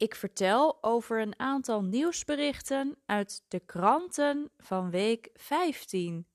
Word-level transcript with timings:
Ik 0.00 0.14
vertel 0.14 0.82
over 0.82 1.20
een 1.20 1.38
aantal 1.38 1.82
nieuwsberichten 1.82 2.96
uit 3.06 3.44
de 3.48 3.60
kranten 3.60 4.50
van 4.58 4.90
week 4.90 5.30
15. 5.34 6.26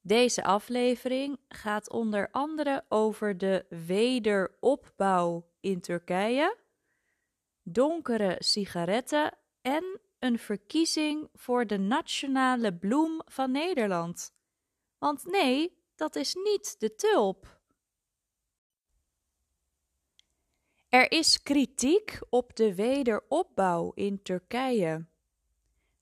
Deze 0.00 0.44
aflevering 0.44 1.38
gaat 1.48 1.90
onder 1.90 2.30
andere 2.30 2.84
over 2.88 3.38
de 3.38 3.66
wederopbouw 3.86 5.50
in 5.60 5.80
Turkije, 5.80 6.56
donkere 7.62 8.36
sigaretten 8.38 9.38
en 9.60 10.00
een 10.18 10.38
verkiezing 10.38 11.28
voor 11.34 11.66
de 11.66 11.78
nationale 11.78 12.74
bloem 12.74 13.22
van 13.24 13.50
Nederland. 13.50 14.34
Want 14.98 15.24
nee, 15.24 15.84
dat 15.94 16.16
is 16.16 16.34
niet 16.34 16.80
de 16.80 16.94
tulp. 16.94 17.61
Er 20.92 21.12
is 21.12 21.42
kritiek 21.42 22.18
op 22.28 22.56
de 22.56 22.74
wederopbouw 22.74 23.92
in 23.94 24.22
Turkije. 24.22 25.06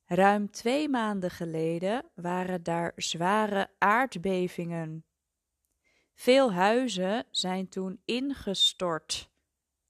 Ruim 0.05 0.51
twee 0.51 0.89
maanden 0.89 1.31
geleden 1.31 2.11
waren 2.15 2.63
daar 2.63 2.93
zware 2.97 3.71
aardbevingen. 3.79 5.05
Veel 6.15 6.53
huizen 6.53 7.27
zijn 7.31 7.69
toen 7.69 8.01
ingestort, 8.05 9.31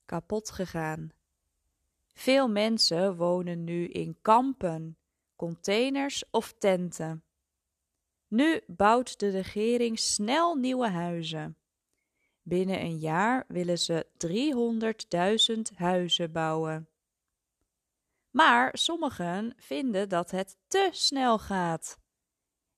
kapot 0.04 0.50
gegaan. 0.50 1.10
Veel 2.12 2.48
mensen 2.48 3.16
wonen 3.16 3.64
nu 3.64 3.88
in 3.88 4.18
kampen, 4.22 4.98
containers 5.36 6.24
of 6.30 6.54
tenten. 6.58 7.24
Nu 8.28 8.60
bouwt 8.66 9.18
de 9.18 9.28
regering 9.28 9.98
snel 9.98 10.54
nieuwe 10.54 10.88
huizen. 10.88 11.59
Binnen 12.42 12.80
een 12.80 12.98
jaar 12.98 13.44
willen 13.48 13.78
ze 13.78 14.06
300.000 15.56 15.76
huizen 15.76 16.32
bouwen. 16.32 16.88
Maar 18.30 18.78
sommigen 18.78 19.54
vinden 19.56 20.08
dat 20.08 20.30
het 20.30 20.56
te 20.66 20.88
snel 20.92 21.38
gaat. 21.38 21.98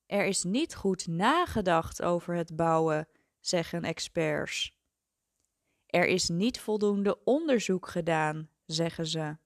Er 0.06 0.26
is 0.26 0.42
niet 0.42 0.74
goed 0.74 1.06
nagedacht 1.06 2.02
over 2.02 2.34
het 2.34 2.56
bouwen, 2.56 3.08
zeggen 3.40 3.82
experts. 3.82 4.72
Er 5.86 6.06
is 6.06 6.28
niet 6.28 6.60
voldoende 6.60 7.24
onderzoek 7.24 7.88
gedaan, 7.88 8.48
zeggen 8.66 9.06
ze. 9.06 9.36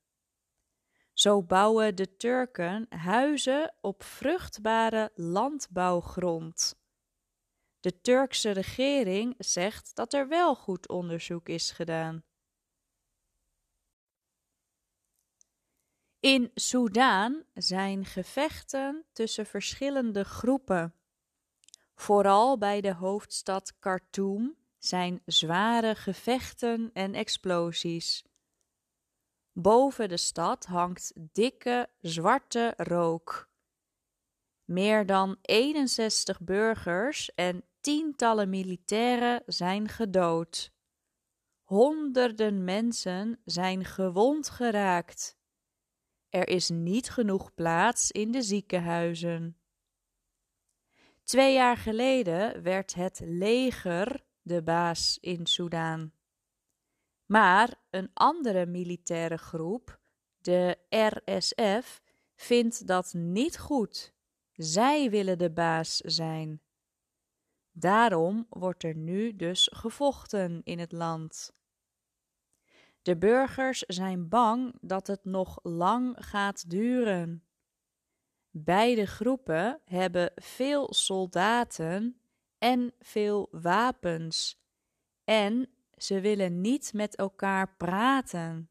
Zo 1.13 1.43
bouwen 1.43 1.95
de 1.95 2.17
Turken 2.17 2.87
huizen 2.89 3.75
op 3.81 4.03
vruchtbare 4.03 5.11
landbouwgrond. 5.15 6.79
De 7.87 8.01
Turkse 8.01 8.51
regering 8.51 9.35
zegt 9.39 9.95
dat 9.95 10.13
er 10.13 10.29
wel 10.29 10.55
goed 10.55 10.89
onderzoek 10.89 11.49
is 11.49 11.71
gedaan. 11.71 12.25
In 16.21 16.51
Soudaan 16.55 17.45
zijn 17.55 18.05
gevechten 18.05 19.05
tussen 19.13 19.47
verschillende 19.47 20.25
groepen. 20.25 20.95
Vooral 21.95 22.59
bij 22.59 22.81
de 22.81 22.95
hoofdstad 22.95 23.79
Khartoum 23.79 24.57
zijn 24.79 25.23
zware 25.27 25.95
gevechten 25.95 26.91
en 26.93 27.15
explosies. 27.15 28.25
Boven 29.53 30.09
de 30.09 30.17
stad 30.17 30.65
hangt 30.65 31.13
dikke 31.33 31.89
zwarte 32.01 32.75
rook. 32.77 33.49
Meer 34.65 35.07
dan 35.07 35.39
61 35.43 36.41
burgers 36.41 37.35
en 37.35 37.65
tientallen 37.87 38.49
militairen 38.49 39.43
zijn 39.47 39.89
gedood. 39.89 40.73
Honderden 41.63 42.65
mensen 42.65 43.41
zijn 43.45 43.85
gewond 43.85 44.49
geraakt. 44.49 45.39
Er 46.29 46.49
is 46.49 46.69
niet 46.69 47.11
genoeg 47.11 47.55
plaats 47.55 48.11
in 48.11 48.31
de 48.31 48.43
ziekenhuizen. 48.43 49.59
Twee 51.23 51.55
jaar 51.55 51.77
geleden 51.77 52.63
werd 52.63 52.95
het 52.95 53.21
leger 53.25 54.25
de 54.43 54.63
baas 54.63 55.19
in 55.21 55.47
Soudaan. 55.47 56.13
Maar 57.27 57.75
een 57.91 58.11
andere 58.15 58.67
militaire 58.67 59.37
groep, 59.37 60.01
de 60.39 60.79
RSF, 60.89 62.03
vindt 62.35 62.87
dat 62.87 63.13
niet 63.13 63.59
goed. 63.59 64.15
Zij 64.53 65.11
willen 65.11 65.39
de 65.39 65.51
baas 65.51 65.97
zijn. 65.97 66.61
Daarom 67.79 68.47
wordt 68.49 68.85
er 68.85 68.97
nu 68.97 69.37
dus 69.37 69.71
gevochten 69.73 70.61
in 70.65 70.79
het 70.79 70.93
land. 70.93 71.53
De 73.03 73.17
burgers 73.17 73.79
zijn 73.79 74.29
bang 74.29 74.79
dat 74.81 75.07
het 75.07 75.25
nog 75.25 75.59
lang 75.63 76.17
gaat 76.19 76.71
duren. 76.71 77.45
Beide 78.51 79.07
groepen 79.07 79.81
hebben 79.85 80.33
veel 80.35 80.95
soldaten 80.95 82.21
en 82.59 82.95
veel 82.99 83.49
wapens 83.51 84.63
en 85.25 85.71
ze 85.97 86.21
willen 86.21 86.61
niet 86.61 86.93
met 86.93 87.17
elkaar 87.17 87.77
praten. 87.77 88.71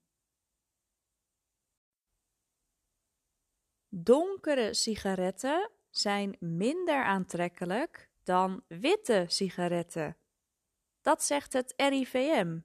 Donkere 3.90 4.74
sigaretten 4.74 5.72
zijn 5.90 6.36
minder 6.40 7.04
aantrekkelijk 7.04 8.14
dan 8.26 8.64
witte 8.68 9.26
sigaretten. 9.28 10.18
Dat 11.02 11.24
zegt 11.24 11.54
het 11.54 11.74
RIVM, 11.76 12.60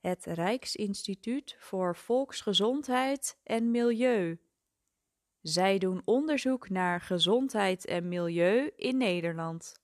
het 0.00 0.24
Rijksinstituut 0.24 1.56
voor 1.58 1.96
Volksgezondheid 1.96 3.38
en 3.42 3.70
Milieu. 3.70 4.40
Zij 5.40 5.78
doen 5.78 6.02
onderzoek 6.04 6.68
naar 6.68 7.00
gezondheid 7.00 7.86
en 7.86 8.08
milieu 8.08 8.70
in 8.76 8.96
Nederland. 8.96 9.80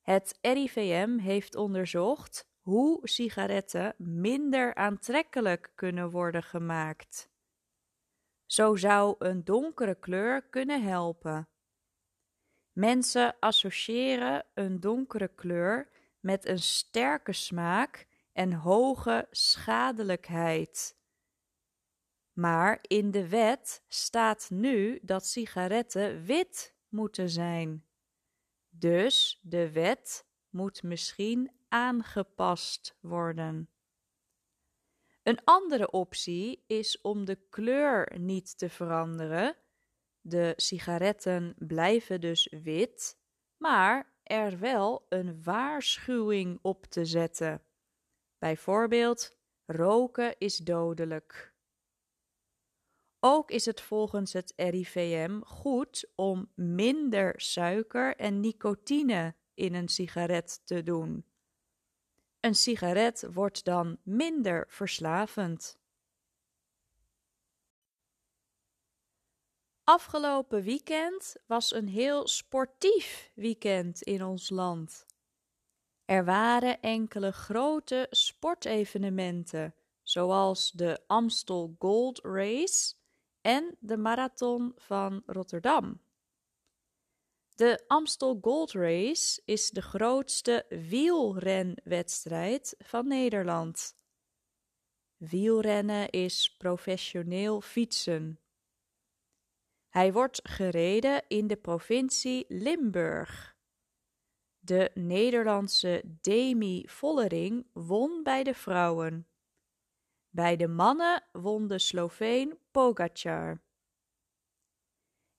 Het 0.00 0.38
RIVM 0.40 1.18
heeft 1.18 1.54
onderzocht 1.54 2.48
hoe 2.60 3.08
sigaretten 3.08 3.94
minder 3.96 4.74
aantrekkelijk 4.74 5.72
kunnen 5.74 6.10
worden 6.10 6.42
gemaakt. 6.42 7.30
Zo 8.46 8.76
zou 8.76 9.14
een 9.18 9.44
donkere 9.44 9.94
kleur 9.94 10.48
kunnen 10.48 10.82
helpen. 10.82 11.48
Mensen 12.78 13.36
associëren 13.38 14.44
een 14.54 14.80
donkere 14.80 15.28
kleur 15.28 15.88
met 16.20 16.46
een 16.46 16.58
sterke 16.58 17.32
smaak 17.32 18.06
en 18.32 18.52
hoge 18.52 19.26
schadelijkheid. 19.30 20.96
Maar 22.32 22.78
in 22.82 23.10
de 23.10 23.28
wet 23.28 23.82
staat 23.88 24.50
nu 24.50 24.98
dat 25.02 25.26
sigaretten 25.26 26.24
wit 26.24 26.74
moeten 26.88 27.28
zijn. 27.28 27.84
Dus 28.68 29.40
de 29.42 29.72
wet 29.72 30.26
moet 30.50 30.82
misschien 30.82 31.50
aangepast 31.68 32.96
worden. 33.00 33.70
Een 35.22 35.44
andere 35.44 35.90
optie 35.90 36.64
is 36.66 37.00
om 37.00 37.24
de 37.24 37.38
kleur 37.50 38.18
niet 38.18 38.58
te 38.58 38.68
veranderen. 38.68 39.56
De 40.28 40.52
sigaretten 40.56 41.54
blijven 41.58 42.20
dus 42.20 42.54
wit, 42.62 43.18
maar 43.56 44.12
er 44.22 44.58
wel 44.58 45.06
een 45.08 45.42
waarschuwing 45.42 46.58
op 46.62 46.84
te 46.84 47.04
zetten. 47.04 47.62
Bijvoorbeeld: 48.38 49.36
roken 49.66 50.38
is 50.38 50.56
dodelijk. 50.56 51.54
Ook 53.20 53.50
is 53.50 53.64
het 53.64 53.80
volgens 53.80 54.32
het 54.32 54.52
RIVM 54.56 55.40
goed 55.40 56.10
om 56.14 56.52
minder 56.54 57.40
suiker 57.40 58.16
en 58.16 58.40
nicotine 58.40 59.34
in 59.54 59.74
een 59.74 59.88
sigaret 59.88 60.60
te 60.64 60.82
doen. 60.82 61.24
Een 62.40 62.54
sigaret 62.54 63.28
wordt 63.32 63.64
dan 63.64 63.98
minder 64.02 64.64
verslavend. 64.68 65.78
Afgelopen 69.88 70.62
weekend 70.62 71.36
was 71.46 71.74
een 71.74 71.88
heel 71.88 72.28
sportief 72.28 73.30
weekend 73.34 74.02
in 74.02 74.24
ons 74.24 74.50
land. 74.50 75.06
Er 76.04 76.24
waren 76.24 76.80
enkele 76.80 77.32
grote 77.32 78.06
sportevenementen, 78.10 79.74
zoals 80.02 80.70
de 80.70 81.00
Amstel 81.06 81.74
Gold 81.78 82.20
Race 82.22 82.94
en 83.40 83.76
de 83.80 83.96
Marathon 83.96 84.72
van 84.76 85.22
Rotterdam. 85.26 86.00
De 87.54 87.84
Amstel 87.86 88.38
Gold 88.40 88.72
Race 88.72 89.42
is 89.44 89.70
de 89.70 89.82
grootste 89.82 90.66
wielrenwedstrijd 90.68 92.74
van 92.78 93.06
Nederland. 93.06 93.96
Wielrennen 95.16 96.10
is 96.10 96.54
professioneel 96.58 97.60
fietsen. 97.60 98.38
Hij 99.88 100.12
wordt 100.12 100.40
gereden 100.42 101.24
in 101.28 101.46
de 101.46 101.56
provincie 101.56 102.44
Limburg. 102.48 103.56
De 104.58 104.90
Nederlandse 104.94 106.02
Demi 106.20 106.88
Vollering 106.88 107.66
won 107.72 108.22
bij 108.22 108.44
de 108.44 108.54
vrouwen. 108.54 109.28
Bij 110.28 110.56
de 110.56 110.68
mannen 110.68 111.24
won 111.32 111.66
de 111.66 111.78
Sloveen 111.78 112.58
Pogacar. 112.70 113.62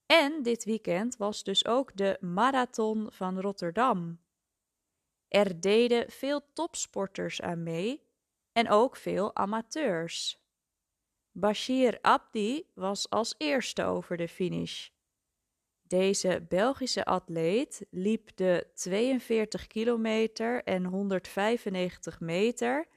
En 0.06 0.44
dit 0.44 0.63
weekend 0.63 1.18
was 1.18 1.44
dus 1.44 1.66
ook 1.66 1.95
de 1.95 2.18
Marathon 2.19 3.07
van 3.12 3.40
Rotterdam. 3.40 4.19
Er 5.28 5.60
deden 5.62 6.12
veel 6.12 6.54
topsporters 6.54 7.42
aan 7.42 7.63
mee 7.63 8.04
en 8.52 8.69
ook 8.69 8.95
veel 8.95 9.36
amateurs. 9.36 10.44
Bashir 11.40 12.02
Abdi 12.02 12.72
was 12.74 13.10
als 13.10 13.36
eerste 13.38 13.84
over 13.84 14.18
de 14.18 14.28
finish. 14.28 14.90
Deze 15.82 16.46
Belgische 16.50 17.06
atleet 17.06 17.86
liep 17.90 18.36
de 18.36 18.68
42 18.74 19.68
kilometer 19.68 20.64
en 20.64 20.86
195 20.86 22.20
meter 22.20 22.88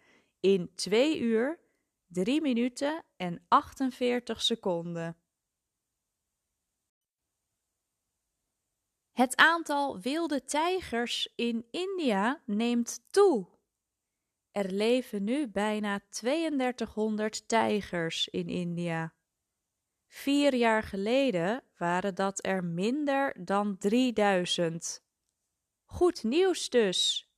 in 0.41 0.75
2 0.75 1.21
uur, 1.21 1.59
3 2.06 2.41
minuten 2.41 3.05
en 3.17 3.44
48 3.49 4.43
seconden. 4.43 5.17
Het 9.12 9.37
aantal 9.37 10.00
wilde 10.00 10.44
tijgers 10.44 11.33
in 11.37 11.67
India 11.71 12.43
neemt 12.47 13.00
toe. 13.11 13.51
Er 14.52 14.70
leven 14.70 15.25
nu 15.25 15.49
bijna 15.49 16.00
3200 16.08 17.49
tijgers 17.49 18.28
in 18.28 18.49
India. 18.49 19.14
Vier 20.06 20.54
jaar 20.54 20.82
geleden 20.82 21.64
waren 21.76 22.14
dat 22.14 22.46
er 22.46 22.64
minder 22.64 23.44
dan 23.44 23.78
3000. 23.78 25.04
Goed 25.84 26.22
nieuws 26.22 26.69
dus. 26.69 27.31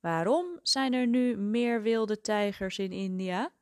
Waarom 0.00 0.60
zijn 0.62 0.92
er 0.92 1.06
nu 1.06 1.36
meer 1.36 1.82
wilde 1.82 2.20
tijgers 2.20 2.78
in 2.78 2.92
India? 2.92 3.52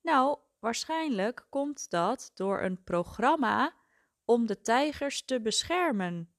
Nou, 0.00 0.38
waarschijnlijk 0.58 1.46
komt 1.48 1.90
dat 1.90 2.30
door 2.34 2.62
een 2.62 2.82
programma 2.82 3.74
om 4.24 4.46
de 4.46 4.60
tijgers 4.60 5.24
te 5.24 5.40
beschermen. 5.40 6.33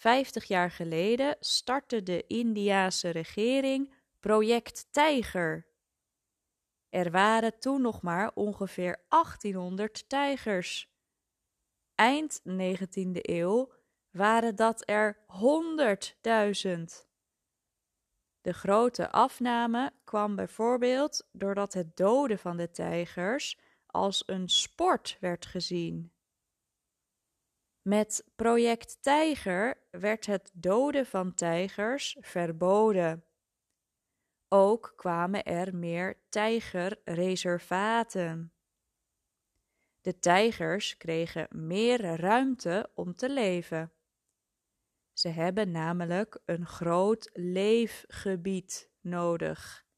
Vijftig 0.00 0.44
jaar 0.44 0.70
geleden 0.70 1.36
startte 1.40 2.02
de 2.02 2.26
Indiase 2.26 3.08
regering 3.10 3.94
Project 4.20 4.86
Tijger. 4.90 5.66
Er 6.88 7.10
waren 7.10 7.58
toen 7.58 7.82
nog 7.82 8.02
maar 8.02 8.30
ongeveer 8.34 9.04
1800 9.08 10.08
tijgers. 10.08 10.94
Eind 11.94 12.40
19e 12.40 13.10
eeuw 13.12 13.72
waren 14.10 14.56
dat 14.56 14.88
er 14.88 15.16
100.000. 15.16 16.82
De 18.40 18.52
grote 18.52 19.10
afname 19.10 19.92
kwam 20.04 20.36
bijvoorbeeld 20.36 21.28
doordat 21.32 21.72
het 21.72 21.96
doden 21.96 22.38
van 22.38 22.56
de 22.56 22.70
tijgers 22.70 23.58
als 23.86 24.22
een 24.26 24.48
sport 24.48 25.16
werd 25.20 25.46
gezien. 25.46 26.12
Met 27.82 28.24
Project 28.36 29.02
Tijger 29.02 29.86
werd 29.90 30.26
het 30.26 30.50
doden 30.54 31.06
van 31.06 31.34
tijgers 31.34 32.16
verboden. 32.20 33.24
Ook 34.48 34.92
kwamen 34.96 35.44
er 35.44 35.76
meer 35.76 36.20
tijgerreservaten. 36.28 38.52
De 40.00 40.18
tijgers 40.18 40.96
kregen 40.96 41.48
meer 41.50 42.00
ruimte 42.00 42.90
om 42.94 43.14
te 43.14 43.30
leven. 43.30 43.92
Ze 45.12 45.28
hebben 45.28 45.70
namelijk 45.70 46.40
een 46.44 46.66
groot 46.66 47.30
leefgebied 47.32 48.90
nodig. 49.00 49.88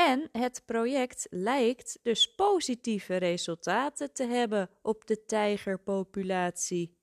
En 0.00 0.28
het 0.32 0.62
project 0.66 1.26
lijkt 1.30 1.98
dus 2.02 2.34
positieve 2.34 3.16
resultaten 3.16 4.12
te 4.12 4.24
hebben 4.24 4.70
op 4.82 5.06
de 5.06 5.24
tijgerpopulatie. 5.24 6.98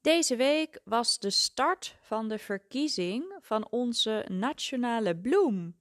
Deze 0.00 0.36
week 0.36 0.80
was 0.84 1.18
de 1.18 1.30
start 1.30 1.96
van 2.00 2.28
de 2.28 2.38
verkiezing 2.38 3.38
van 3.40 3.70
onze 3.70 4.26
nationale 4.28 5.20
bloem. 5.20 5.80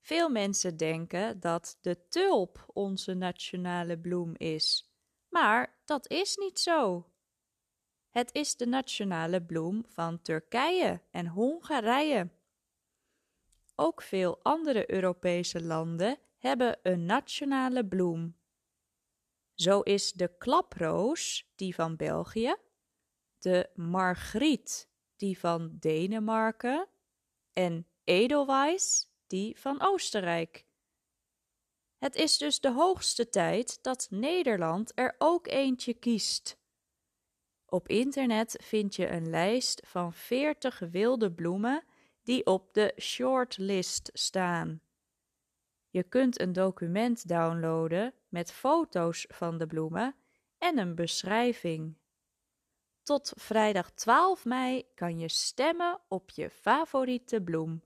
Veel 0.00 0.28
mensen 0.28 0.76
denken 0.76 1.40
dat 1.40 1.78
de 1.80 2.08
tulp 2.08 2.64
onze 2.72 3.14
nationale 3.14 3.98
bloem 3.98 4.34
is, 4.36 4.94
maar 5.28 5.82
dat 5.84 6.10
is 6.10 6.36
niet 6.36 6.60
zo. 6.60 7.08
Het 8.14 8.34
is 8.34 8.56
de 8.56 8.66
nationale 8.66 9.42
bloem 9.42 9.84
van 9.88 10.22
Turkije 10.22 11.00
en 11.10 11.26
Hongarije. 11.26 12.30
Ook 13.74 14.02
veel 14.02 14.38
andere 14.42 14.92
Europese 14.92 15.62
landen 15.62 16.18
hebben 16.38 16.78
een 16.82 17.06
nationale 17.06 17.86
bloem. 17.86 18.36
Zo 19.54 19.80
is 19.80 20.12
de 20.12 20.36
klaproos 20.38 21.46
die 21.54 21.74
van 21.74 21.96
België, 21.96 22.56
de 23.38 23.70
margriet 23.74 24.88
die 25.16 25.38
van 25.38 25.76
Denemarken 25.78 26.88
en 27.52 27.86
edelweiss 28.04 29.08
die 29.26 29.58
van 29.58 29.82
Oostenrijk. 29.82 30.66
Het 31.98 32.14
is 32.14 32.38
dus 32.38 32.60
de 32.60 32.72
hoogste 32.72 33.28
tijd 33.28 33.82
dat 33.82 34.06
Nederland 34.10 34.92
er 34.94 35.14
ook 35.18 35.46
eentje 35.46 35.94
kiest. 35.94 36.62
Op 37.74 37.88
internet 37.88 38.56
vind 38.62 38.96
je 38.96 39.08
een 39.08 39.30
lijst 39.30 39.82
van 39.86 40.12
40 40.12 40.78
wilde 40.78 41.32
bloemen 41.32 41.84
die 42.22 42.46
op 42.46 42.74
de 42.74 42.94
shortlist 43.00 44.10
staan. 44.12 44.80
Je 45.88 46.02
kunt 46.02 46.40
een 46.40 46.52
document 46.52 47.28
downloaden 47.28 48.14
met 48.28 48.52
foto's 48.52 49.26
van 49.28 49.58
de 49.58 49.66
bloemen 49.66 50.14
en 50.58 50.78
een 50.78 50.94
beschrijving. 50.94 51.96
Tot 53.02 53.32
vrijdag 53.36 53.90
12 53.90 54.44
mei 54.44 54.86
kan 54.94 55.18
je 55.18 55.28
stemmen 55.28 56.00
op 56.08 56.30
je 56.30 56.50
favoriete 56.50 57.42
bloem. 57.42 57.82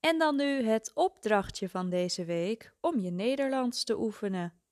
En 0.00 0.18
dan 0.18 0.36
nu 0.36 0.62
het 0.62 0.90
opdrachtje 0.94 1.68
van 1.68 1.90
deze 1.90 2.24
week 2.24 2.74
om 2.80 2.98
je 2.98 3.10
Nederlands 3.10 3.84
te 3.84 3.98
oefenen. 3.98 4.63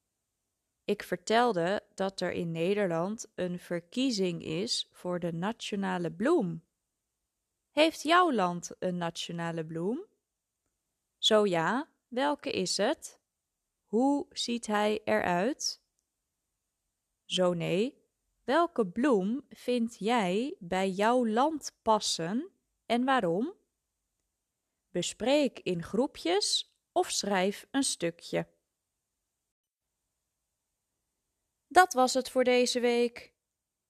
Ik 0.84 1.02
vertelde 1.02 1.82
dat 1.94 2.20
er 2.20 2.32
in 2.32 2.50
Nederland 2.50 3.26
een 3.34 3.58
verkiezing 3.58 4.44
is 4.44 4.88
voor 4.92 5.20
de 5.20 5.32
nationale 5.32 6.12
bloem. 6.12 6.64
Heeft 7.70 8.02
jouw 8.02 8.32
land 8.32 8.70
een 8.78 8.96
nationale 8.96 9.64
bloem? 9.64 10.06
Zo 11.18 11.46
ja, 11.46 11.88
welke 12.08 12.50
is 12.50 12.76
het? 12.76 13.20
Hoe 13.84 14.26
ziet 14.30 14.66
hij 14.66 15.00
eruit? 15.04 15.82
Zo 17.24 17.52
nee, 17.52 18.02
welke 18.44 18.86
bloem 18.86 19.44
vind 19.48 19.96
jij 19.98 20.56
bij 20.58 20.90
jouw 20.90 21.26
land 21.26 21.78
passen 21.82 22.50
en 22.86 23.04
waarom? 23.04 23.54
Bespreek 24.90 25.58
in 25.58 25.82
groepjes 25.82 26.74
of 26.92 27.10
schrijf 27.10 27.66
een 27.70 27.82
stukje. 27.82 28.48
Dat 31.72 31.92
was 31.92 32.14
het 32.14 32.30
voor 32.30 32.44
deze 32.44 32.80
week. 32.80 33.32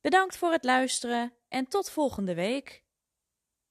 Bedankt 0.00 0.36
voor 0.36 0.52
het 0.52 0.64
luisteren 0.64 1.32
en 1.48 1.68
tot 1.68 1.90
volgende 1.90 2.34
week. 2.34 2.81